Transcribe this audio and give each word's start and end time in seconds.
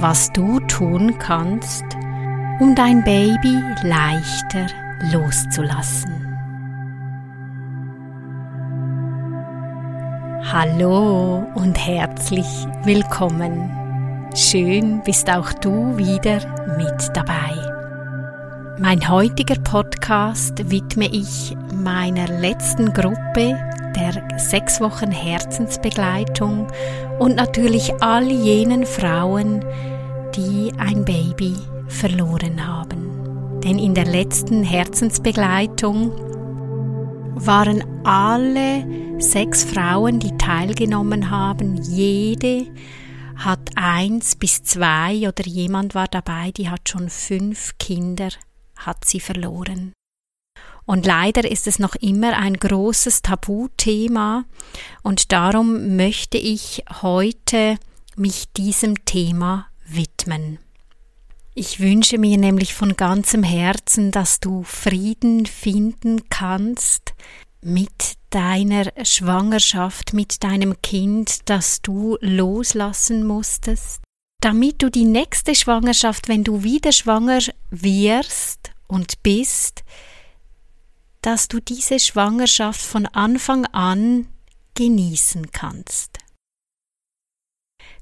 Was 0.00 0.32
du 0.32 0.60
tun 0.60 1.18
kannst, 1.18 1.84
um 2.58 2.74
dein 2.74 3.04
Baby 3.04 3.54
leichter 3.82 4.66
loszulassen. 5.12 6.10
Hallo 10.50 11.44
und 11.54 11.74
herzlich 11.74 12.46
willkommen. 12.84 13.70
Schön 14.34 15.02
bist 15.02 15.28
auch 15.28 15.52
du 15.52 15.98
wieder 15.98 16.40
mit 16.78 17.10
dabei. 17.12 17.54
Mein 18.78 19.06
heutiger 19.06 19.60
Podcast 19.60 20.70
widme 20.70 21.08
ich 21.08 21.54
meiner 21.74 22.26
letzten 22.26 22.94
Gruppe 22.94 23.58
der 23.92 24.38
sechs 24.38 24.80
Wochen 24.80 25.10
Herzensbegleitung 25.10 26.68
und 27.18 27.36
natürlich 27.36 27.92
all 28.02 28.30
jenen 28.30 28.86
Frauen, 28.86 29.64
die 30.34 30.72
ein 30.78 31.04
Baby 31.04 31.56
verloren 31.88 32.66
haben. 32.66 33.60
Denn 33.62 33.78
in 33.78 33.94
der 33.94 34.06
letzten 34.06 34.62
Herzensbegleitung 34.62 36.12
waren 37.34 37.84
alle 38.04 38.84
sechs 39.18 39.64
Frauen, 39.64 40.18
die 40.18 40.36
teilgenommen 40.38 41.30
haben, 41.30 41.76
jede 41.76 42.66
hat 43.36 43.70
eins 43.74 44.36
bis 44.36 44.62
zwei 44.62 45.26
oder 45.26 45.46
jemand 45.46 45.94
war 45.94 46.08
dabei, 46.08 46.50
die 46.50 46.68
hat 46.68 46.88
schon 46.88 47.08
fünf 47.08 47.78
Kinder, 47.78 48.28
hat 48.76 49.04
sie 49.06 49.20
verloren. 49.20 49.92
Und 50.90 51.06
leider 51.06 51.48
ist 51.48 51.68
es 51.68 51.78
noch 51.78 51.94
immer 51.94 52.36
ein 52.36 52.54
großes 52.54 53.22
Tabuthema 53.22 54.44
und 55.04 55.30
darum 55.30 55.94
möchte 55.94 56.36
ich 56.36 56.82
heute 57.00 57.78
mich 58.16 58.52
diesem 58.54 59.04
Thema 59.04 59.68
widmen. 59.86 60.58
Ich 61.54 61.78
wünsche 61.78 62.18
mir 62.18 62.38
nämlich 62.38 62.74
von 62.74 62.96
ganzem 62.96 63.44
Herzen, 63.44 64.10
dass 64.10 64.40
du 64.40 64.64
Frieden 64.64 65.46
finden 65.46 66.28
kannst 66.28 67.14
mit 67.60 68.16
deiner 68.30 68.86
Schwangerschaft, 69.04 70.12
mit 70.12 70.42
deinem 70.42 70.82
Kind, 70.82 71.48
das 71.48 71.82
du 71.82 72.18
loslassen 72.20 73.24
musstest, 73.24 74.02
damit 74.40 74.82
du 74.82 74.90
die 74.90 75.04
nächste 75.04 75.54
Schwangerschaft, 75.54 76.26
wenn 76.26 76.42
du 76.42 76.64
wieder 76.64 76.90
schwanger 76.90 77.38
wirst 77.70 78.72
und 78.88 79.22
bist, 79.22 79.84
dass 81.22 81.48
du 81.48 81.60
diese 81.60 81.98
Schwangerschaft 81.98 82.80
von 82.80 83.06
Anfang 83.06 83.66
an 83.66 84.28
genießen 84.74 85.50
kannst. 85.52 86.18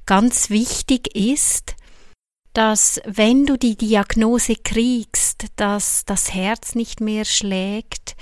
Ganz 0.06 0.50
wichtig 0.50 1.14
ist, 1.14 1.74
dass 2.52 3.00
wenn 3.04 3.46
du 3.46 3.56
die 3.56 3.76
Diagnose 3.76 4.56
kriegst, 4.56 5.46
dass 5.56 6.04
das 6.06 6.32
Herz 6.32 6.74
nicht 6.74 7.00
mehr 7.00 7.24
schlägt, 7.24 8.16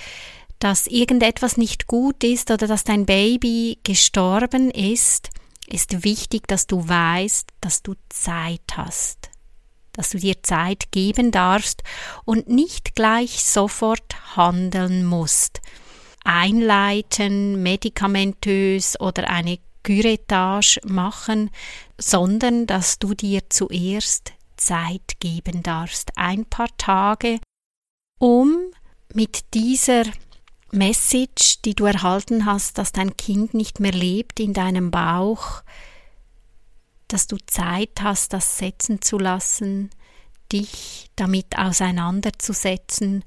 dass 0.59 0.87
irgendetwas 0.87 1.56
nicht 1.56 1.87
gut 1.87 2.25
ist 2.25 2.51
oder 2.51 2.67
dass 2.67 2.85
dein 2.85 3.06
Baby 3.06 3.79
gestorben 3.85 4.71
ist, 4.71 5.31
ist 5.67 6.05
wichtig, 6.05 6.49
dass 6.49 6.67
du 6.67 6.89
weißt, 6.89 7.49
dass 7.61 7.83
du 7.83 7.95
Zeit 8.09 8.62
hast 8.73 9.31
dass 9.97 10.11
du 10.11 10.19
dir 10.19 10.43
Zeit 10.43 10.93
geben 10.93 11.31
darfst 11.31 11.83
und 12.25 12.49
nicht 12.49 12.95
gleich 12.95 13.43
sofort 13.43 14.37
handeln 14.37 15.05
musst. 15.05 15.61
Einleiten, 16.25 17.62
medikamentös 17.62 18.99
oder 19.01 19.31
eine 19.31 19.59
Curettage 19.85 20.81
machen, 20.85 21.51
sondern 21.99 22.67
dass 22.67 22.99
du 22.99 23.15
dir 23.15 23.43
zuerst 23.49 24.33
Zeit 24.56 25.21
geben 25.21 25.62
darfst, 25.62 26.11
ein 26.17 26.45
paar 26.45 26.69
Tage, 26.77 27.39
um 28.19 28.56
mit 29.15 29.55
dieser 29.55 30.05
Message, 30.73 31.62
die 31.65 31.75
du 31.75 31.85
erhalten 31.85 32.45
hast, 32.45 32.79
dass 32.79 32.93
dein 32.93 33.17
Kind 33.17 33.55
nicht 33.55 33.79
mehr 33.81 33.93
lebt 33.93 34.41
in 34.41 34.53
deinem 34.53 34.91
Bauch, 34.91 35.62
dass 37.09 37.27
du 37.27 37.37
Zeit 37.47 38.00
hast, 38.00 38.33
das 38.33 38.59
setzen 38.59 39.00
zu 39.00 39.19
lassen, 39.19 39.91
dich 40.53 41.11
damit 41.17 41.59
auseinanderzusetzen 41.59 43.25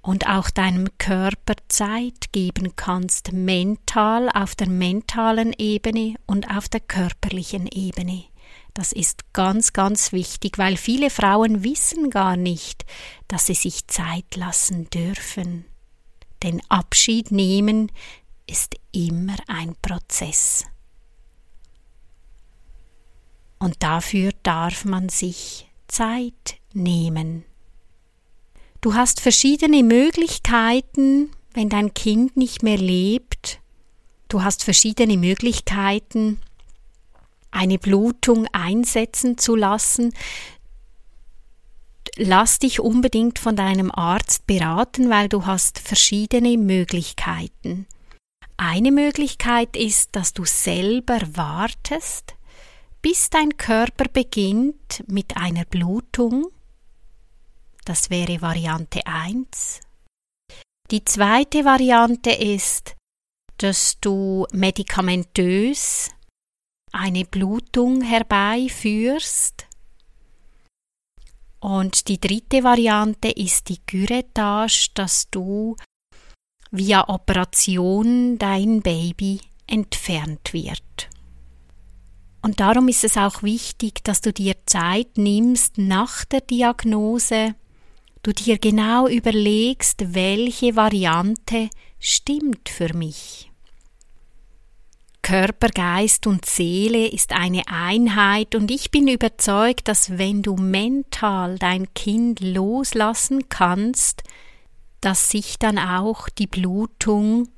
und 0.00 0.26
auch 0.28 0.50
deinem 0.50 0.88
Körper 0.98 1.54
Zeit 1.68 2.32
geben 2.32 2.76
kannst, 2.76 3.32
mental 3.32 4.28
auf 4.30 4.54
der 4.54 4.68
mentalen 4.68 5.52
Ebene 5.52 6.14
und 6.26 6.48
auf 6.50 6.68
der 6.68 6.80
körperlichen 6.80 7.66
Ebene. 7.66 8.24
Das 8.74 8.92
ist 8.92 9.32
ganz, 9.32 9.72
ganz 9.72 10.12
wichtig, 10.12 10.56
weil 10.56 10.76
viele 10.76 11.10
Frauen 11.10 11.64
wissen 11.64 12.10
gar 12.10 12.36
nicht, 12.36 12.84
dass 13.26 13.46
sie 13.46 13.54
sich 13.54 13.88
Zeit 13.88 14.36
lassen 14.36 14.88
dürfen. 14.90 15.64
Denn 16.42 16.62
Abschied 16.68 17.32
nehmen 17.32 17.90
ist 18.46 18.76
immer 18.92 19.36
ein 19.48 19.74
Prozess. 19.82 20.64
Und 23.58 23.82
dafür 23.82 24.30
darf 24.42 24.84
man 24.84 25.08
sich 25.08 25.68
Zeit 25.88 26.56
nehmen. 26.72 27.44
Du 28.80 28.94
hast 28.94 29.20
verschiedene 29.20 29.82
Möglichkeiten, 29.82 31.30
wenn 31.52 31.68
dein 31.68 31.94
Kind 31.94 32.36
nicht 32.36 32.62
mehr 32.62 32.78
lebt. 32.78 33.60
Du 34.28 34.44
hast 34.44 34.62
verschiedene 34.62 35.16
Möglichkeiten, 35.16 36.38
eine 37.50 37.78
Blutung 37.78 38.46
einsetzen 38.52 39.38
zu 39.38 39.56
lassen. 39.56 40.14
Lass 42.16 42.58
dich 42.58 42.78
unbedingt 42.78 43.38
von 43.38 43.56
deinem 43.56 43.90
Arzt 43.90 44.46
beraten, 44.46 45.10
weil 45.10 45.28
du 45.28 45.46
hast 45.46 45.78
verschiedene 45.78 46.56
Möglichkeiten. 46.56 47.86
Eine 48.56 48.92
Möglichkeit 48.92 49.76
ist, 49.76 50.14
dass 50.16 50.32
du 50.32 50.44
selber 50.44 51.20
wartest, 51.34 52.34
bis 53.02 53.30
dein 53.30 53.56
Körper 53.56 54.04
beginnt 54.12 55.04
mit 55.06 55.36
einer 55.36 55.64
Blutung. 55.64 56.48
Das 57.84 58.10
wäre 58.10 58.42
Variante 58.42 59.06
1. 59.06 59.80
Die 60.90 61.04
zweite 61.04 61.64
Variante 61.64 62.30
ist, 62.30 62.96
dass 63.58 63.98
du 64.00 64.46
medikamentös 64.52 66.10
eine 66.92 67.24
Blutung 67.24 68.02
herbeiführst. 68.02 69.66
Und 71.60 72.08
die 72.08 72.20
dritte 72.20 72.62
Variante 72.62 73.30
ist 73.30 73.68
die 73.68 73.78
Curettage, 73.78 74.90
dass 74.94 75.28
du 75.30 75.76
via 76.70 77.08
Operation 77.08 78.38
dein 78.38 78.80
Baby 78.80 79.40
entfernt 79.66 80.52
wird. 80.52 81.10
Und 82.42 82.60
darum 82.60 82.88
ist 82.88 83.04
es 83.04 83.16
auch 83.16 83.42
wichtig, 83.42 84.04
dass 84.04 84.20
du 84.20 84.32
dir 84.32 84.54
Zeit 84.66 85.16
nimmst 85.16 85.78
nach 85.78 86.24
der 86.24 86.40
Diagnose, 86.40 87.54
du 88.22 88.32
dir 88.32 88.58
genau 88.58 89.08
überlegst, 89.08 90.14
welche 90.14 90.76
Variante 90.76 91.68
stimmt 91.98 92.68
für 92.68 92.94
mich. 92.94 93.50
Körper, 95.22 95.68
Geist 95.68 96.26
und 96.26 96.46
Seele 96.46 97.08
ist 97.08 97.32
eine 97.32 97.62
Einheit 97.66 98.54
und 98.54 98.70
ich 98.70 98.90
bin 98.90 99.08
überzeugt, 99.08 99.88
dass 99.88 100.16
wenn 100.16 100.42
du 100.42 100.56
mental 100.56 101.58
dein 101.58 101.92
Kind 101.92 102.40
loslassen 102.40 103.48
kannst, 103.48 104.22
dass 105.00 105.28
sich 105.30 105.58
dann 105.58 105.78
auch 105.78 106.28
die 106.28 106.46
Blutung, 106.46 107.48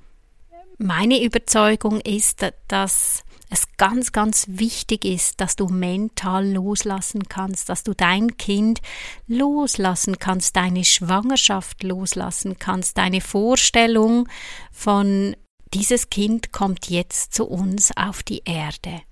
meine 0.79 1.23
Überzeugung 1.23 2.01
ist, 2.01 2.45
dass 2.67 3.23
es 3.51 3.65
ganz, 3.77 4.13
ganz 4.13 4.47
wichtig 4.49 5.05
ist, 5.05 5.41
dass 5.41 5.57
du 5.57 5.67
mental 5.67 6.49
loslassen 6.53 7.29
kannst, 7.29 7.69
dass 7.69 7.83
du 7.83 7.95
dein 7.95 8.37
Kind 8.37 8.81
loslassen 9.27 10.19
kannst, 10.19 10.57
deine 10.57 10.85
Schwangerschaft 10.85 11.83
loslassen 11.83 12.59
kannst, 12.59 12.97
deine 12.97 13.21
Vorstellung 13.21 14.29
von 14.73 15.37
dieses 15.75 16.11
Kind 16.11 16.53
kommt 16.53 16.89
jetzt 16.89 17.35
zu 17.35 17.45
uns 17.45 17.97
auf 17.97 18.23
die 18.23 18.43
Erde. 18.45 19.03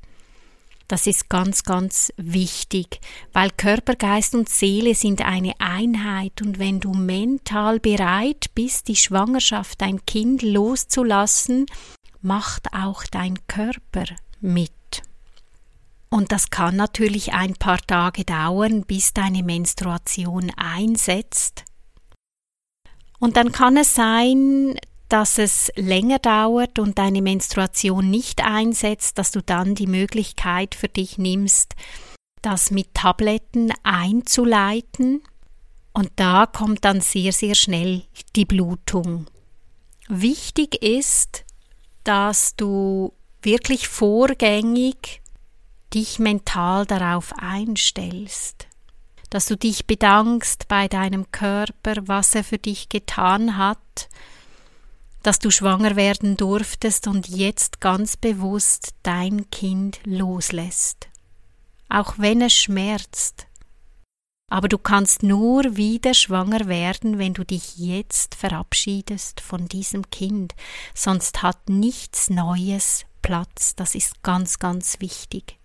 Das 0.86 1.06
ist 1.06 1.28
ganz, 1.28 1.64
ganz 1.64 2.12
wichtig, 2.16 3.00
weil 3.34 3.50
Körper, 3.50 3.94
Geist 3.94 4.34
und 4.34 4.48
Seele 4.48 4.94
sind 4.94 5.20
eine 5.20 5.52
Einheit 5.60 6.40
und 6.40 6.58
wenn 6.58 6.80
du 6.80 6.94
mental 6.94 7.78
bereit 7.78 8.46
bist, 8.54 8.88
die 8.88 8.96
Schwangerschaft, 8.96 9.82
dein 9.82 10.06
Kind 10.06 10.40
loszulassen, 10.42 11.66
macht 12.22 12.72
auch 12.72 13.04
dein 13.04 13.38
Körper 13.48 14.04
mit. 14.40 14.72
Und 16.10 16.32
das 16.32 16.50
kann 16.50 16.76
natürlich 16.76 17.32
ein 17.34 17.54
paar 17.54 17.78
Tage 17.78 18.24
dauern, 18.24 18.82
bis 18.82 19.12
deine 19.12 19.42
Menstruation 19.42 20.50
einsetzt. 20.56 21.64
Und 23.18 23.36
dann 23.36 23.52
kann 23.52 23.76
es 23.76 23.94
sein, 23.94 24.78
dass 25.08 25.38
es 25.38 25.72
länger 25.74 26.18
dauert 26.18 26.78
und 26.78 26.98
deine 26.98 27.22
Menstruation 27.22 28.10
nicht 28.10 28.44
einsetzt, 28.44 29.18
dass 29.18 29.30
du 29.30 29.42
dann 29.42 29.74
die 29.74 29.86
Möglichkeit 29.86 30.74
für 30.74 30.88
dich 30.88 31.18
nimmst, 31.18 31.74
das 32.42 32.70
mit 32.70 32.94
Tabletten 32.94 33.72
einzuleiten. 33.82 35.22
Und 35.92 36.10
da 36.16 36.46
kommt 36.46 36.84
dann 36.84 37.00
sehr, 37.00 37.32
sehr 37.32 37.54
schnell 37.54 38.04
die 38.36 38.44
Blutung. 38.44 39.26
Wichtig 40.08 40.82
ist, 40.82 41.44
dass 42.04 42.54
du 42.56 43.12
wirklich 43.42 43.88
vorgängig 43.88 45.22
dich 45.94 46.18
mental 46.18 46.86
darauf 46.86 47.32
einstellst, 47.38 48.66
dass 49.30 49.46
du 49.46 49.56
dich 49.56 49.86
bedankst 49.86 50.68
bei 50.68 50.88
deinem 50.88 51.30
Körper, 51.30 51.96
was 52.06 52.34
er 52.34 52.44
für 52.44 52.58
dich 52.58 52.88
getan 52.88 53.56
hat, 53.56 54.08
dass 55.22 55.38
du 55.38 55.50
schwanger 55.50 55.96
werden 55.96 56.36
durftest 56.36 57.06
und 57.06 57.28
jetzt 57.28 57.80
ganz 57.80 58.16
bewusst 58.16 58.94
dein 59.02 59.50
Kind 59.50 60.00
loslässt. 60.04 61.08
Auch 61.88 62.14
wenn 62.18 62.42
es 62.42 62.52
schmerzt. 62.52 63.46
Aber 64.50 64.68
du 64.68 64.78
kannst 64.78 65.22
nur 65.22 65.76
wieder 65.76 66.14
schwanger 66.14 66.68
werden, 66.68 67.18
wenn 67.18 67.34
du 67.34 67.44
dich 67.44 67.76
jetzt 67.76 68.34
verabschiedest 68.34 69.40
von 69.40 69.68
diesem 69.68 70.10
Kind, 70.10 70.54
sonst 70.94 71.42
hat 71.42 71.68
nichts 71.68 72.30
Neues 72.30 73.04
Platz. 73.28 73.76
Das 73.76 73.94
ist 73.94 74.22
ganz, 74.22 74.58
ganz 74.58 75.00
wichtig 75.00 75.58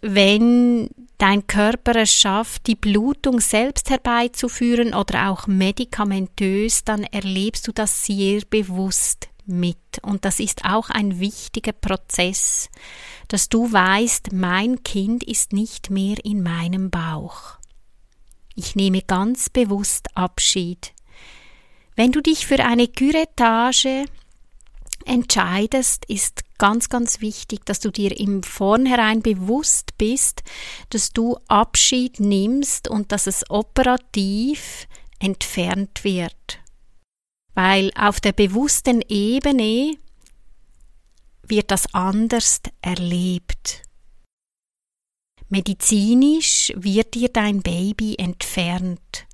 wenn 0.00 0.88
dein 1.18 1.46
Körper 1.46 1.96
es 1.96 2.12
schafft, 2.12 2.66
die 2.66 2.74
Blutung 2.74 3.40
selbst 3.40 3.90
herbeizuführen 3.90 4.94
oder 4.94 5.30
auch 5.30 5.46
medikamentös, 5.46 6.84
dann 6.84 7.04
erlebst 7.04 7.66
du 7.66 7.72
das 7.72 8.04
sehr 8.04 8.42
bewusst 8.48 9.28
mit. 9.46 9.78
Und 10.02 10.24
das 10.24 10.40
ist 10.40 10.64
auch 10.64 10.90
ein 10.90 11.18
wichtiger 11.20 11.72
Prozess, 11.72 12.68
dass 13.28 13.48
du 13.48 13.72
weißt, 13.72 14.32
mein 14.32 14.82
Kind 14.84 15.24
ist 15.24 15.52
nicht 15.52 15.90
mehr 15.90 16.16
in 16.24 16.42
meinem 16.42 16.90
Bauch. 16.90 17.58
Ich 18.54 18.76
nehme 18.76 19.02
ganz 19.02 19.50
bewusst 19.50 20.16
Abschied. 20.16 20.92
Wenn 21.96 22.12
du 22.12 22.20
dich 22.20 22.46
für 22.46 22.64
eine 22.64 22.86
Küretage 22.86 24.04
entscheidest, 25.08 26.04
ist 26.06 26.42
ganz, 26.58 26.88
ganz 26.88 27.20
wichtig, 27.20 27.64
dass 27.64 27.80
du 27.80 27.90
dir 27.90 28.18
im 28.18 28.42
Vornherein 28.42 29.22
bewusst 29.22 29.96
bist, 29.98 30.42
dass 30.90 31.12
du 31.12 31.36
Abschied 31.48 32.20
nimmst 32.20 32.88
und 32.88 33.12
dass 33.12 33.26
es 33.26 33.48
operativ 33.50 34.86
entfernt 35.18 36.04
wird. 36.04 36.58
Weil 37.54 37.90
auf 37.96 38.20
der 38.20 38.32
bewussten 38.32 39.02
Ebene 39.08 39.96
wird 41.42 41.70
das 41.70 41.92
anders 41.94 42.60
erlebt. 42.82 43.82
Medizinisch 45.48 46.72
wird 46.76 47.14
dir 47.14 47.30
dein 47.30 47.62
Baby 47.62 48.16
entfernt. 48.18 49.26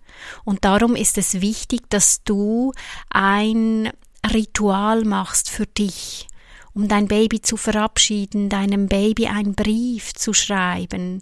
Und 0.45 0.65
darum 0.65 0.95
ist 0.95 1.19
es 1.19 1.41
wichtig, 1.41 1.91
dass 1.91 2.23
du 2.23 2.73
ein 3.11 3.91
Ritual 4.33 5.05
machst 5.05 5.51
für 5.51 5.67
dich, 5.67 6.29
um 6.73 6.89
dein 6.89 7.09
Baby 7.09 7.43
zu 7.43 7.57
verabschieden, 7.57 8.49
deinem 8.49 8.89
Baby 8.89 9.27
einen 9.27 9.55
Brief 9.55 10.15
zu 10.15 10.33
schreiben. 10.33 11.21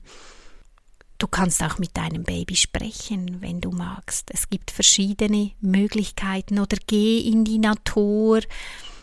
Du 1.19 1.29
kannst 1.29 1.63
auch 1.63 1.79
mit 1.79 1.97
deinem 1.97 2.25
Baby 2.25 2.57
sprechen, 2.57 3.41
wenn 3.41 3.61
du 3.61 3.71
magst. 3.71 4.31
Es 4.33 4.51
gibt 4.51 4.71
verschiedene 4.71 5.53
Möglichkeiten 5.61 6.59
oder 6.59 6.77
geh 6.87 7.21
in 7.21 7.45
die 7.45 7.59
Natur. 7.59 8.41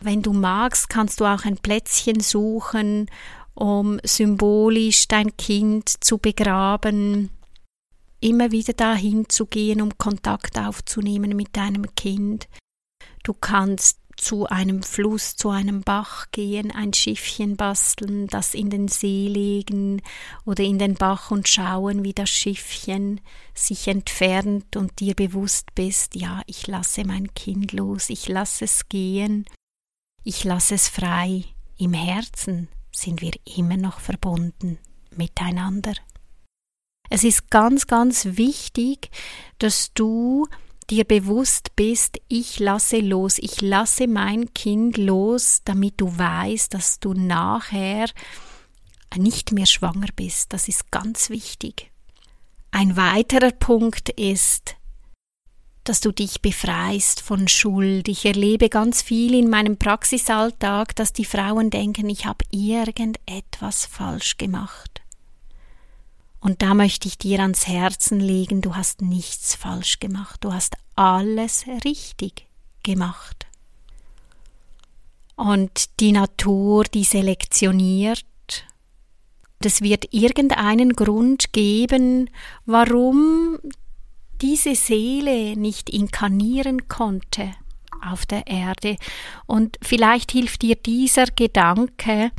Wenn 0.02 0.22
du 0.22 0.34
magst, 0.34 0.90
kannst 0.90 1.22
du 1.22 1.26
auch 1.26 1.46
ein 1.46 1.58
Plätzchen 1.58 2.20
suchen, 2.20 3.10
um 3.54 4.00
symbolisch 4.04 5.08
dein 5.08 5.36
Kind 5.38 6.04
zu 6.04 6.18
begraben. 6.18 7.30
Immer 8.20 8.52
wieder 8.52 8.74
dahin 8.74 9.30
zu 9.30 9.46
gehen, 9.46 9.82
um 9.82 9.98
Kontakt 9.98 10.60
aufzunehmen 10.60 11.38
mit 11.38 11.56
deinem 11.56 11.96
Kind. 11.96 12.50
Du 13.30 13.36
kannst 13.36 14.00
zu 14.18 14.48
einem 14.48 14.82
Fluss, 14.82 15.36
zu 15.36 15.52
einem 15.52 15.82
Bach 15.82 16.32
gehen, 16.32 16.72
ein 16.72 16.94
Schiffchen 16.94 17.58
basteln, 17.58 18.26
das 18.26 18.56
in 18.56 18.72
den 18.72 18.88
See 18.88 19.28
legen 19.28 20.02
oder 20.46 20.64
in 20.64 20.80
den 20.80 20.96
Bach 20.96 21.30
und 21.30 21.48
schauen, 21.48 22.04
wie 22.04 22.14
das 22.14 22.32
Schiffchen 22.32 23.22
sich 23.54 23.88
entfernt 23.88 24.76
und 24.76 25.00
dir 25.00 25.14
bewusst 25.14 25.76
bist, 25.76 26.16
ja, 26.16 26.42
ich 26.48 26.66
lasse 26.66 27.06
mein 27.06 27.32
Kind 27.36 27.72
los, 27.72 28.10
ich 28.10 28.28
lasse 28.28 28.66
es 28.66 28.90
gehen, 28.90 29.46
ich 30.24 30.44
lasse 30.44 30.74
es 30.74 30.88
frei. 30.88 31.44
Im 31.78 31.94
Herzen 31.94 32.68
sind 32.92 33.22
wir 33.22 33.34
immer 33.46 33.78
noch 33.78 34.00
verbunden 34.00 34.80
miteinander. 35.16 35.94
Es 37.12 37.24
ist 37.24 37.52
ganz, 37.52 37.86
ganz 37.86 38.26
wichtig, 38.26 39.12
dass 39.60 39.94
du 39.94 40.48
dir 40.90 41.06
bewusst 41.06 41.76
bist, 41.76 42.20
ich 42.28 42.60
lasse 42.60 43.00
los, 43.00 43.38
ich 43.38 43.62
lasse 43.62 44.08
mein 44.08 44.54
Kind 44.54 44.98
los, 44.98 45.62
damit 45.66 45.96
du 45.98 46.18
weißt, 46.18 46.74
dass 46.74 47.00
du 47.00 47.14
nachher 47.14 48.08
nicht 49.18 49.52
mehr 49.52 49.66
schwanger 49.66 50.10
bist. 50.16 50.54
Das 50.54 50.68
ist 50.68 50.92
ganz 50.92 51.30
wichtig. 51.30 51.92
Ein 52.72 52.96
weiterer 52.96 53.52
Punkt 53.52 54.10
ist, 54.10 54.76
dass 55.84 56.02
du 56.02 56.12
dich 56.12 56.42
befreist 56.42 57.22
von 57.22 57.48
Schuld. 57.48 58.08
Ich 58.08 58.26
erlebe 58.26 58.70
ganz 58.70 59.02
viel 59.02 59.34
in 59.34 59.50
meinem 59.50 59.78
Praxisalltag, 59.78 60.96
dass 60.96 61.14
die 61.14 61.26
Frauen 61.26 61.72
denken, 61.72 62.10
ich 62.10 62.26
habe 62.26 62.46
irgendetwas 62.52 63.86
falsch 63.86 64.38
gemacht. 64.38 65.02
Und 66.40 66.62
da 66.62 66.74
möchte 66.74 67.08
ich 67.08 67.18
dir 67.18 67.42
ans 67.42 67.68
Herzen 67.68 68.20
legen, 68.20 68.62
du 68.62 68.76
hast 68.76 69.02
nichts 69.02 69.56
falsch 69.56 70.00
gemacht, 70.00 70.44
du 70.44 70.54
hast 70.54 70.78
alles 70.96 71.66
richtig 71.84 72.48
gemacht. 72.84 73.48
Und 75.36 76.00
die 76.00 76.12
Natur, 76.12 76.84
die 76.86 77.04
selektioniert, 77.04 78.26
es 79.64 79.82
wird 79.82 80.14
irgendeinen 80.14 80.94
Grund 80.94 81.52
geben, 81.52 82.30
warum 82.66 83.60
diese 84.42 84.76
Seele 84.76 85.58
nicht 85.58 85.90
inkarnieren 85.90 86.88
konnte 86.88 87.54
auf 88.02 88.26
der 88.26 88.48
Erde. 88.48 88.96
Und 89.46 89.78
vielleicht 89.82 90.32
hilft 90.32 90.62
dir 90.62 90.76
dieser 90.76 91.26
Gedanke, 91.26 92.32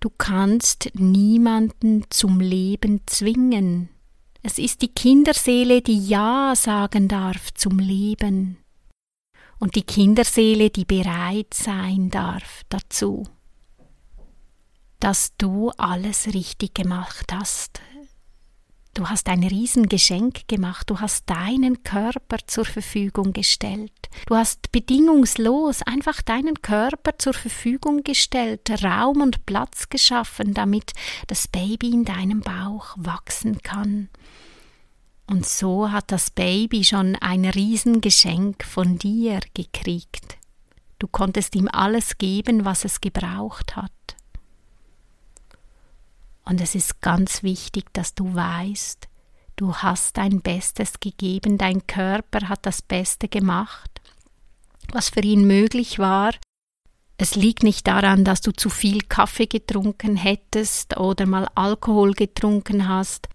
Du 0.00 0.10
kannst 0.10 0.90
niemanden 0.94 2.04
zum 2.10 2.40
Leben 2.40 3.00
zwingen. 3.06 3.88
Es 4.42 4.58
ist 4.58 4.82
die 4.82 4.88
Kinderseele, 4.88 5.82
die 5.82 6.06
Ja 6.06 6.54
sagen 6.54 7.08
darf 7.08 7.52
zum 7.54 7.78
Leben. 7.78 8.58
Und 9.58 9.74
die 9.74 9.82
Kinderseele, 9.82 10.70
die 10.70 10.84
bereit 10.84 11.52
sein 11.52 12.10
darf 12.10 12.62
dazu, 12.68 13.24
dass 15.00 15.36
du 15.36 15.70
alles 15.70 16.32
richtig 16.32 16.74
gemacht 16.74 17.32
hast, 17.32 17.80
Du 18.98 19.08
hast 19.08 19.28
ein 19.28 19.44
Riesengeschenk 19.44 20.48
gemacht, 20.48 20.90
du 20.90 20.98
hast 20.98 21.30
deinen 21.30 21.84
Körper 21.84 22.38
zur 22.48 22.64
Verfügung 22.64 23.32
gestellt. 23.32 23.92
Du 24.26 24.34
hast 24.34 24.72
bedingungslos 24.72 25.82
einfach 25.82 26.22
deinen 26.22 26.60
Körper 26.60 27.18
zur 27.18 27.34
Verfügung 27.34 28.02
gestellt, 28.02 28.70
Raum 28.82 29.20
und 29.20 29.46
Platz 29.46 29.88
geschaffen, 29.88 30.54
damit 30.54 30.92
das 31.26 31.48
Baby 31.48 31.90
in 31.90 32.04
deinem 32.04 32.40
Bauch 32.40 32.94
wachsen 32.96 33.62
kann. 33.62 34.08
Und 35.26 35.46
so 35.46 35.92
hat 35.92 36.10
das 36.10 36.30
Baby 36.30 36.84
schon 36.84 37.16
ein 37.16 37.44
Riesengeschenk 37.44 38.64
von 38.64 38.98
dir 38.98 39.40
gekriegt. 39.54 40.38
Du 40.98 41.06
konntest 41.06 41.54
ihm 41.54 41.68
alles 41.70 42.18
geben, 42.18 42.64
was 42.64 42.84
es 42.84 43.00
gebraucht 43.00 43.76
hat. 43.76 43.92
Und 46.44 46.62
es 46.62 46.74
ist 46.74 47.02
ganz 47.02 47.42
wichtig, 47.42 47.92
dass 47.92 48.14
du 48.14 48.34
weißt, 48.34 49.06
du 49.56 49.74
hast 49.74 50.16
dein 50.16 50.40
Bestes 50.40 50.98
gegeben, 50.98 51.58
dein 51.58 51.86
Körper 51.86 52.48
hat 52.48 52.64
das 52.64 52.80
Beste 52.80 53.28
gemacht, 53.28 53.97
was 54.92 55.10
für 55.10 55.20
ihn 55.20 55.46
möglich 55.46 55.98
war. 55.98 56.32
Es 57.16 57.34
liegt 57.34 57.62
nicht 57.62 57.86
daran, 57.86 58.24
dass 58.24 58.40
du 58.40 58.52
zu 58.52 58.70
viel 58.70 59.02
Kaffee 59.02 59.46
getrunken 59.46 60.16
hättest 60.16 60.96
oder 60.96 61.26
mal 61.26 61.48
Alkohol 61.54 62.12
getrunken 62.12 62.88
hast. 62.88 63.28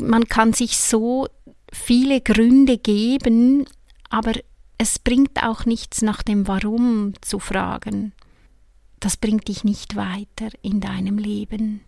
Man 0.00 0.26
kann 0.26 0.52
sich 0.52 0.76
so 0.76 1.28
viele 1.72 2.20
Gründe 2.20 2.76
geben, 2.78 3.64
aber 4.10 4.32
es 4.76 4.98
bringt 4.98 5.42
auch 5.42 5.64
nichts 5.64 6.02
nach 6.02 6.22
dem 6.22 6.46
Warum 6.46 7.14
zu 7.22 7.38
fragen. 7.38 8.12
Das 9.00 9.16
bringt 9.16 9.48
dich 9.48 9.64
nicht 9.64 9.96
weiter 9.96 10.48
in 10.62 10.80
deinem 10.80 11.18
Leben. 11.18 11.80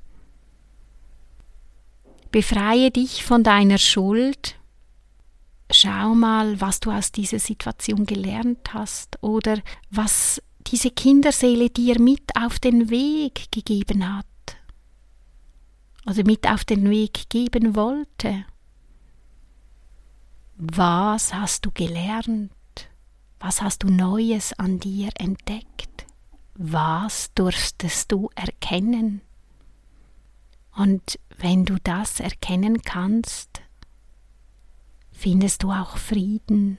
Befreie 2.30 2.90
dich 2.90 3.24
von 3.24 3.42
deiner 3.42 3.78
Schuld. 3.78 4.56
Schau 5.70 6.14
mal, 6.14 6.60
was 6.60 6.80
du 6.80 6.90
aus 6.90 7.10
dieser 7.12 7.38
Situation 7.38 8.06
gelernt 8.06 8.72
hast 8.72 9.22
oder 9.22 9.58
was 9.90 10.40
diese 10.68 10.90
Kinderseele 10.90 11.70
dir 11.70 12.00
mit 12.00 12.30
auf 12.38 12.58
den 12.58 12.90
Weg 12.90 13.50
gegeben 13.50 14.16
hat 14.16 14.26
oder 16.06 16.24
mit 16.24 16.48
auf 16.48 16.64
den 16.64 16.88
Weg 16.88 17.28
geben 17.28 17.74
wollte. 17.74 18.44
Was 20.56 21.34
hast 21.34 21.66
du 21.66 21.70
gelernt? 21.72 22.52
Was 23.40 23.60
hast 23.60 23.82
du 23.82 23.88
Neues 23.88 24.52
an 24.54 24.80
dir 24.80 25.10
entdeckt? 25.18 26.06
Was 26.54 27.32
durstest 27.34 28.12
du 28.12 28.30
erkennen? 28.34 29.20
Und 30.74 31.18
wenn 31.38 31.64
du 31.64 31.76
das 31.82 32.20
erkennen 32.20 32.82
kannst, 32.82 33.62
findest 35.16 35.62
du 35.62 35.70
auch 35.70 35.96
Frieden. 35.96 36.78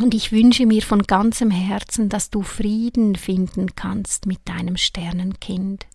Und 0.00 0.14
ich 0.14 0.32
wünsche 0.32 0.66
mir 0.66 0.82
von 0.82 1.02
ganzem 1.02 1.50
Herzen, 1.50 2.08
dass 2.08 2.30
du 2.30 2.42
Frieden 2.42 3.14
finden 3.14 3.76
kannst 3.76 4.26
mit 4.26 4.40
deinem 4.44 4.76
Sternenkind. 4.76 5.86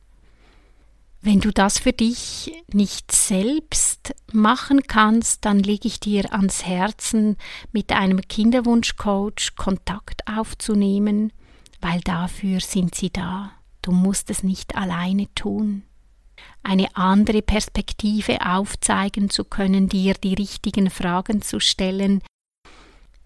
Wenn 1.21 1.41
du 1.41 1.51
das 1.51 1.79
für 1.79 1.91
dich 1.91 2.53
nicht 2.71 3.11
selbst 3.11 4.15
machen 4.31 4.83
kannst, 4.83 5.43
dann 5.43 5.59
lege 5.59 5.87
ich 5.87 5.99
dir 5.99 6.31
ans 6.31 6.65
Herzen, 6.65 7.35
mit 7.73 7.91
einem 7.91 8.21
Kinderwunschcoach 8.21 9.55
Kontakt 9.57 10.21
aufzunehmen, 10.33 11.33
weil 11.81 11.99
dafür 12.01 12.61
sind 12.61 12.95
sie 12.95 13.09
da. 13.09 13.51
Du 13.81 13.91
musst 13.91 14.29
es 14.29 14.43
nicht 14.43 14.77
alleine 14.77 15.27
tun. 15.35 15.83
Eine 16.63 16.95
andere 16.95 17.41
Perspektive 17.41 18.45
aufzeigen 18.45 19.29
zu 19.29 19.43
können, 19.45 19.89
dir 19.89 20.13
die 20.13 20.33
richtigen 20.33 20.89
Fragen 20.89 21.41
zu 21.41 21.59
stellen, 21.59 22.21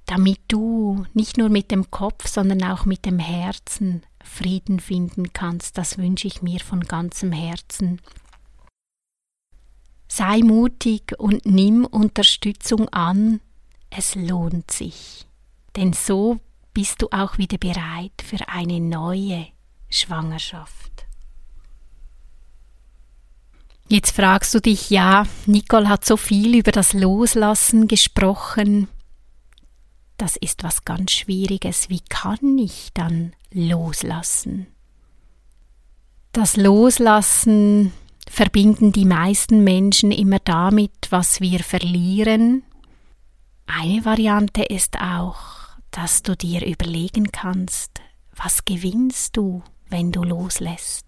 damit 0.05 0.39
du 0.48 1.05
nicht 1.13 1.38
nur 1.38 1.50
mit 1.50 1.72
dem 1.72 1.89
Kopf, 1.89 2.27
sondern 2.27 2.63
auch 2.63 2.86
mit 2.86 3.05
dem 3.05 3.20
Herzen 3.20 4.03
Frieden 4.24 4.79
finden 4.79 5.34
kannst. 5.34 5.77
Das 5.77 5.98
wünsche 5.98 6.27
ich 6.27 6.41
mir 6.41 6.60
von 6.60 6.82
ganzem 6.82 7.32
Herzen. 7.32 8.01
Sei 10.08 10.39
mutig 10.39 11.15
und 11.17 11.46
nimm 11.46 11.86
Unterstützung 11.86 12.88
an. 12.89 13.41
Es 13.89 14.15
lohnt 14.15 14.72
sich. 14.72 15.25
Denn 15.75 15.93
so 15.93 16.39
bist 16.74 17.01
du 17.01 17.08
auch 17.12 17.38
wieder 17.38 17.58
bereit 17.58 18.13
für 18.24 18.48
eine 18.48 18.79
neue 18.79 19.48
Schwangerschaft. 19.89 21.05
Jetzt 23.93 24.15
fragst 24.15 24.55
du 24.55 24.59
dich, 24.59 24.89
ja, 24.89 25.27
Nicole 25.45 25.88
hat 25.88 26.03
so 26.03 26.17
viel 26.17 26.55
über 26.55 26.71
das 26.71 26.93
Loslassen 26.93 27.88
gesprochen. 27.88 28.88
Das 30.17 30.35
ist 30.35 30.63
was 30.63 30.83
ganz 30.83 31.12
Schwieriges. 31.12 31.91
Wie 31.91 32.00
kann 32.09 32.57
ich 32.57 32.89
dann 32.95 33.33
Loslassen. 33.51 34.65
Das 36.31 36.57
Loslassen 36.57 37.93
verbinden 38.27 38.93
die 38.93 39.05
meisten 39.05 39.63
Menschen 39.63 40.12
immer 40.12 40.39
damit, 40.39 41.12
was 41.12 41.39
wir 41.39 41.59
verlieren. 41.59 42.63
Eine 43.67 44.03
Variante 44.05 44.63
ist 44.63 45.00
auch, 45.00 45.77
dass 45.91 46.23
du 46.23 46.35
dir 46.35 46.65
überlegen 46.65 47.31
kannst, 47.31 48.01
was 48.35 48.65
gewinnst 48.65 49.38
du, 49.38 49.62
wenn 49.88 50.12
du 50.12 50.23
loslässt. 50.23 51.02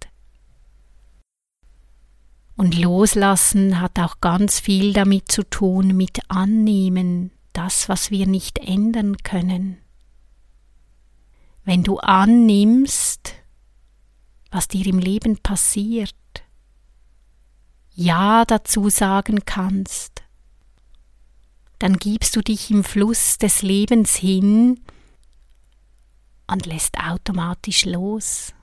Und 2.56 2.78
loslassen 2.80 3.82
hat 3.82 4.00
auch 4.00 4.22
ganz 4.22 4.60
viel 4.60 4.94
damit 4.94 5.32
zu 5.32 5.44
tun 5.44 5.96
mit 5.98 6.20
annehmen, 6.30 7.32
das, 7.54 7.90
was 7.90 8.12
wir 8.12 8.28
nicht 8.28 8.60
ändern 8.60 9.18
können 9.18 9.78
wenn 11.66 11.84
du 11.84 11.98
annimmst, 11.98 13.34
was 14.52 14.68
dir 14.68 14.86
im 14.86 15.00
Leben 15.00 15.38
passiert, 15.40 16.16
Ja 17.96 18.46
dazu 18.46 18.90
sagen 18.90 19.46
kannst, 19.46 20.24
dann 21.80 21.98
gibst 21.98 22.36
du 22.36 22.42
dich 22.42 22.70
im 22.72 22.84
Fluss 22.84 23.38
des 23.38 23.62
Lebens 23.64 24.16
hin 24.16 24.80
und 26.48 26.66
lässt 26.66 27.00
automatisch 27.00 27.86
los. 27.86 28.54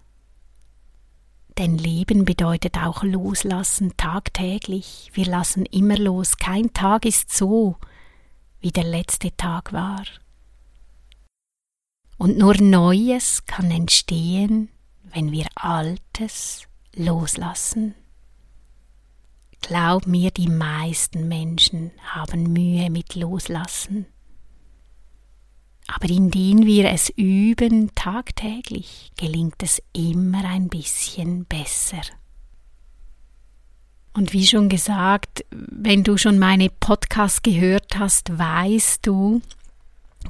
Denn 1.59 1.77
Leben 1.77 2.25
bedeutet 2.25 2.79
auch 2.79 3.03
loslassen 3.03 3.97
tagtäglich. 3.97 5.11
Wir 5.13 5.27
lassen 5.27 5.67
immer 5.67 5.99
los. 5.99 6.39
Kein 6.39 6.73
Tag 6.73 7.05
ist 7.05 7.31
so, 7.31 7.77
wie 8.61 8.71
der 8.71 8.85
letzte 8.85 9.37
Tag 9.37 9.73
war. 9.73 10.05
Und 12.17 12.39
nur 12.39 12.55
Neues 12.61 13.45
kann 13.47 13.71
entstehen, 13.71 14.71
wenn 15.03 15.33
wir 15.33 15.47
Altes 15.55 16.69
loslassen. 16.95 17.95
Glaub 19.61 20.07
mir, 20.07 20.31
die 20.31 20.49
meisten 20.49 21.29
Menschen 21.29 21.93
haben 22.03 22.53
Mühe 22.53 22.91
mit 22.91 23.15
Loslassen. 23.15 24.07
Aber 25.95 26.09
indem 26.09 26.65
wir 26.65 26.91
es 26.91 27.11
üben 27.11 27.95
tagtäglich, 27.95 29.13
gelingt 29.19 29.63
es 29.63 29.83
immer 29.93 30.43
ein 30.45 30.69
bisschen 30.69 31.45
besser. 31.45 32.01
Und 34.15 34.33
wie 34.33 34.47
schon 34.47 34.69
gesagt, 34.69 35.45
wenn 35.51 36.03
du 36.03 36.17
schon 36.17 36.39
meine 36.39 36.71
Podcasts 36.71 37.43
gehört 37.43 37.99
hast, 37.99 38.39
weißt 38.39 39.07
du, 39.07 39.43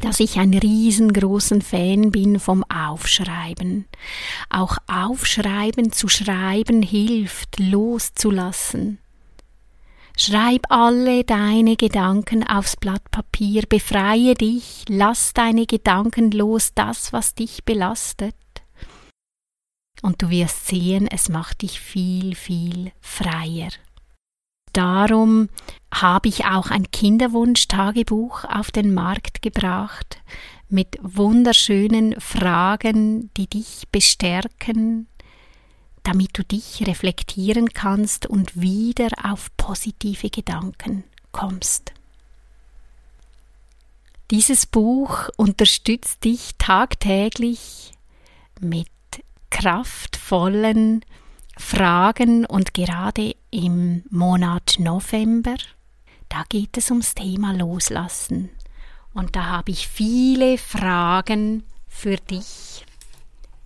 dass 0.00 0.20
ich 0.20 0.38
ein 0.38 0.54
riesengroßen 0.54 1.62
Fan 1.62 2.10
bin 2.10 2.40
vom 2.40 2.64
Aufschreiben. 2.64 3.86
Auch 4.50 4.78
Aufschreiben 4.88 5.92
zu 5.92 6.08
schreiben 6.08 6.82
hilft, 6.82 7.60
loszulassen. 7.60 8.98
Schreib 10.16 10.66
alle 10.68 11.24
deine 11.24 11.76
Gedanken 11.76 12.46
aufs 12.46 12.76
Blatt 12.76 13.10
Papier, 13.10 13.64
befreie 13.68 14.34
dich, 14.34 14.84
lass 14.88 15.32
deine 15.32 15.66
Gedanken 15.66 16.30
los, 16.30 16.72
das, 16.74 17.12
was 17.12 17.34
dich 17.34 17.64
belastet. 17.64 18.34
Und 20.02 20.20
du 20.20 20.30
wirst 20.30 20.66
sehen, 20.66 21.06
es 21.06 21.28
macht 21.28 21.62
dich 21.62 21.80
viel, 21.80 22.34
viel 22.34 22.92
freier. 23.00 23.70
Darum 24.72 25.48
habe 25.92 26.28
ich 26.28 26.46
auch 26.46 26.70
ein 26.70 26.90
Kinderwunsch-Tagebuch 26.90 28.44
auf 28.44 28.70
den 28.70 28.94
Markt 28.94 29.42
gebracht 29.42 30.22
mit 30.68 30.98
wunderschönen 31.02 32.18
Fragen, 32.18 33.30
die 33.36 33.46
dich 33.46 33.84
bestärken, 33.92 35.08
damit 36.02 36.36
du 36.38 36.44
dich 36.44 36.86
reflektieren 36.86 37.70
kannst 37.70 38.26
und 38.26 38.60
wieder 38.60 39.08
auf 39.22 39.50
positive 39.56 40.30
Gedanken 40.30 41.04
kommst. 41.30 41.92
Dieses 44.30 44.66
Buch 44.66 45.28
unterstützt 45.36 46.24
dich 46.24 46.52
tagtäglich 46.58 47.92
mit 48.60 48.88
kraftvollen 49.50 51.04
Fragen 51.58 52.46
und 52.46 52.72
gerade 52.72 53.36
im 53.50 54.02
Monat 54.08 54.76
November, 54.78 55.56
da 56.30 56.44
geht 56.48 56.78
es 56.78 56.90
ums 56.90 57.14
Thema 57.14 57.52
Loslassen. 57.52 58.48
Und 59.12 59.36
da 59.36 59.44
habe 59.44 59.70
ich 59.70 59.86
viele 59.86 60.56
Fragen 60.56 61.64
für 61.86 62.16
dich 62.16 62.86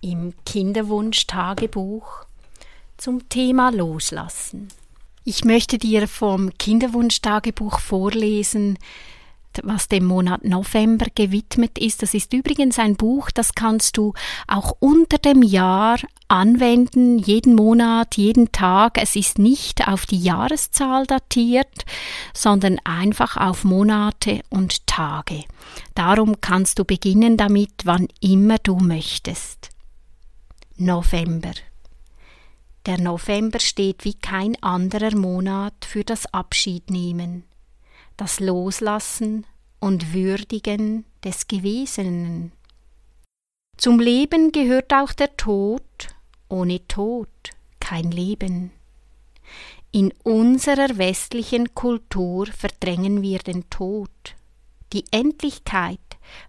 im 0.01 0.33
Kinderwunsch-Tagebuch 0.45 2.26
zum 2.97 3.29
Thema 3.29 3.69
Loslassen. 3.71 4.69
Ich 5.23 5.43
möchte 5.43 5.77
dir 5.77 6.07
vom 6.07 6.57
Kinderwunsch-Tagebuch 6.57 7.79
vorlesen. 7.79 8.77
was 9.63 9.87
dem 9.87 10.05
Monat 10.05 10.43
November 10.43 11.07
gewidmet 11.15 11.79
ist. 11.79 12.03
Das 12.03 12.13
ist 12.13 12.31
übrigens 12.31 12.77
ein 12.77 12.95
Buch, 12.95 13.31
das 13.31 13.55
kannst 13.55 13.97
du 13.97 14.13
auch 14.47 14.75
unter 14.79 15.17
dem 15.17 15.41
Jahr 15.41 15.97
anwenden, 16.27 17.17
jeden 17.17 17.55
Monat, 17.55 18.17
jeden 18.17 18.51
Tag. 18.51 19.01
Es 19.01 19.15
ist 19.15 19.39
nicht 19.39 19.87
auf 19.87 20.05
die 20.05 20.19
Jahreszahl 20.19 21.07
datiert, 21.07 21.85
sondern 22.33 22.79
einfach 22.83 23.37
auf 23.37 23.63
Monate 23.63 24.41
und 24.49 24.85
Tage. 24.85 25.43
Darum 25.95 26.39
kannst 26.39 26.79
du 26.79 26.85
beginnen 26.85 27.35
damit, 27.35 27.71
wann 27.83 28.07
immer 28.21 28.57
du 28.59 28.75
möchtest. 28.77 29.69
November. 30.77 31.53
Der 32.87 32.97
November 33.01 33.59
steht 33.59 34.05
wie 34.05 34.13
kein 34.13 34.55
anderer 34.63 35.13
Monat 35.13 35.73
für 35.83 36.05
das 36.05 36.25
Abschiednehmen, 36.33 37.43
das 38.15 38.39
Loslassen 38.39 39.45
und 39.81 40.13
Würdigen 40.13 41.03
des 41.21 41.47
Gewesenen. 41.49 42.53
Zum 43.75 43.99
Leben 43.99 44.53
gehört 44.53 44.93
auch 44.93 45.11
der 45.11 45.35
Tod, 45.35 45.83
ohne 46.47 46.87
Tod 46.87 47.27
kein 47.81 48.09
Leben. 48.09 48.71
In 49.91 50.13
unserer 50.23 50.97
westlichen 50.97 51.75
Kultur 51.75 52.45
verdrängen 52.45 53.21
wir 53.21 53.39
den 53.39 53.69
Tod. 53.69 54.11
Die 54.93 55.03
Endlichkeit 55.11 55.99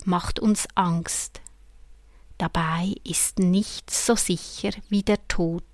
macht 0.04 0.38
uns 0.38 0.68
Angst. 0.76 1.40
Dabei 2.38 2.94
ist 3.02 3.40
nichts 3.40 4.06
so 4.06 4.14
sicher 4.14 4.70
wie 4.88 5.02
der 5.02 5.26
Tod. 5.26 5.64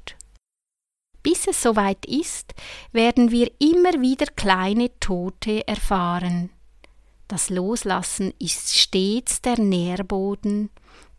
Bis 1.24 1.46
es 1.46 1.62
soweit 1.62 2.04
ist, 2.04 2.54
werden 2.92 3.30
wir 3.30 3.50
immer 3.58 4.00
wieder 4.02 4.26
kleine 4.26 4.90
Tote 5.00 5.66
erfahren. 5.66 6.50
Das 7.28 7.48
Loslassen 7.48 8.34
ist 8.38 8.76
stets 8.76 9.40
der 9.40 9.58
Nährboden, 9.58 10.68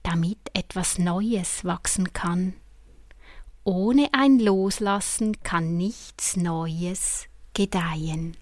damit 0.04 0.38
etwas 0.54 1.00
Neues 1.00 1.66
wachsen 1.66 2.14
kann. 2.14 2.54
Ohne 3.64 4.10
ein 4.14 4.40
Loslassen 4.40 5.42
kann 5.42 5.76
nichts 5.76 6.38
Neues 6.38 7.26
gedeihen. 7.56 8.38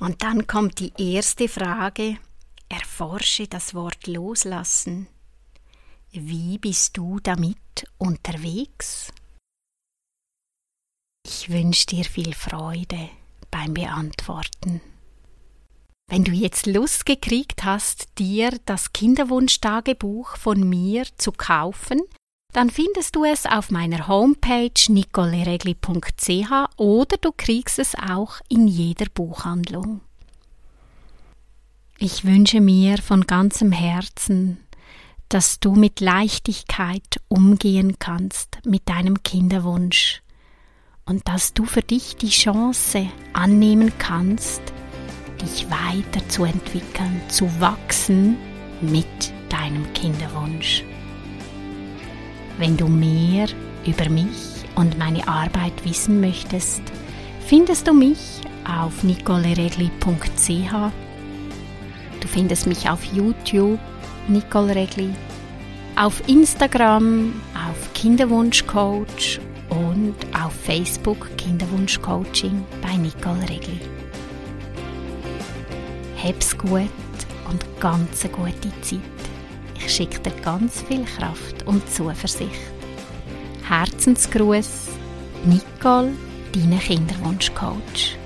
Und 0.00 0.22
dann 0.22 0.46
kommt 0.46 0.80
die 0.80 0.92
erste 0.98 1.48
Frage, 1.48 2.18
erforsche 2.68 3.48
das 3.48 3.72
Wort 3.72 4.06
Loslassen. 4.06 5.06
Wie 6.16 6.58
bist 6.58 6.96
du 6.96 7.18
damit 7.20 7.58
unterwegs? 7.98 9.12
Ich 11.26 11.50
wünsche 11.50 11.86
dir 11.86 12.04
viel 12.04 12.34
Freude 12.34 13.08
beim 13.50 13.74
Beantworten. 13.74 14.80
Wenn 16.06 16.22
du 16.22 16.30
jetzt 16.30 16.66
Lust 16.66 17.04
gekriegt 17.04 17.64
hast, 17.64 18.16
dir 18.18 18.56
das 18.64 18.92
Kinderwunschtagebuch 18.92 20.36
von 20.36 20.68
mir 20.68 21.04
zu 21.16 21.32
kaufen, 21.32 22.00
dann 22.52 22.70
findest 22.70 23.16
du 23.16 23.24
es 23.24 23.44
auf 23.44 23.72
meiner 23.72 24.06
Homepage 24.06 24.70
nicoleregli.ch 24.86 26.52
oder 26.76 27.16
du 27.16 27.32
kriegst 27.36 27.80
es 27.80 27.96
auch 27.96 28.36
in 28.48 28.68
jeder 28.68 29.06
Buchhandlung. 29.12 30.00
Ich 31.98 32.24
wünsche 32.24 32.60
mir 32.60 32.98
von 32.98 33.26
ganzem 33.26 33.72
Herzen, 33.72 34.63
dass 35.28 35.60
du 35.60 35.74
mit 35.74 36.00
Leichtigkeit 36.00 37.20
umgehen 37.28 37.96
kannst 37.98 38.58
mit 38.64 38.88
deinem 38.88 39.22
Kinderwunsch 39.22 40.22
und 41.06 41.26
dass 41.28 41.54
du 41.54 41.64
für 41.64 41.82
dich 41.82 42.16
die 42.16 42.30
Chance 42.30 43.08
annehmen 43.32 43.92
kannst, 43.98 44.62
dich 45.42 45.66
weiterzuentwickeln, 45.70 47.20
zu 47.28 47.48
wachsen 47.60 48.36
mit 48.80 49.06
deinem 49.48 49.92
Kinderwunsch. 49.92 50.84
Wenn 52.58 52.76
du 52.76 52.88
mehr 52.88 53.48
über 53.86 54.08
mich 54.08 54.64
und 54.76 54.98
meine 54.98 55.26
Arbeit 55.26 55.84
wissen 55.84 56.20
möchtest, 56.20 56.82
findest 57.46 57.86
du 57.86 57.92
mich 57.92 58.40
auf 58.64 59.02
nicoleregli.ch. 59.02 60.72
Du 62.20 62.28
findest 62.28 62.66
mich 62.66 62.88
auf 62.88 63.04
YouTube 63.04 63.78
Nicole 64.28 64.74
Regli, 64.74 65.10
auf 65.96 66.26
Instagram, 66.28 67.40
auf 67.54 67.92
Kinderwunschcoach 67.92 69.38
und 69.68 70.14
auf 70.34 70.52
Facebook 70.64 71.28
Kinderwunschcoaching 71.36 72.64
bei 72.80 72.96
Nicole 72.96 73.42
Regli. 73.42 73.80
Hab's 76.22 76.56
gut 76.56 76.88
und 77.50 77.64
ganz 77.80 78.24
eine 78.24 78.32
gute 78.32 78.80
Zeit. 78.80 79.00
Ich 79.76 79.94
schicke 79.94 80.20
dir 80.20 80.32
ganz 80.42 80.80
viel 80.80 81.04
Kraft 81.04 81.66
und 81.66 81.86
Zuversicht. 81.90 82.72
Herzensgruß, 83.68 84.88
Nicole, 85.44 86.12
deine 86.54 86.78
Kinderwunschcoach. 86.78 88.16